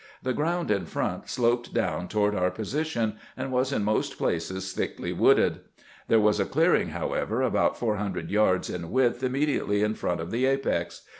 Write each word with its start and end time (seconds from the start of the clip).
The 0.23 0.33
ground 0.33 0.71
in 0.71 0.87
front 0.87 1.29
sloped 1.29 1.75
down 1.75 2.07
toward 2.07 2.33
our 2.33 2.49
position, 2.49 3.17
and 3.37 3.51
was 3.51 3.71
in 3.71 3.83
most 3.83 4.17
places 4.17 4.73
thickly 4.73 5.13
wooded. 5.13 5.59
There 6.07 6.19
was 6.19 6.39
a 6.39 6.45
clearing, 6.45 6.89
however, 6.89 7.43
about 7.43 7.77
four 7.77 7.97
hundred 7.97 8.31
yards 8.31 8.67
in 8.67 8.89
width 8.89 9.21
immediately 9.21 9.83
in 9.83 9.93
front 9.93 10.19
of 10.19 10.31
the 10.31 10.47
apex. 10.47 11.03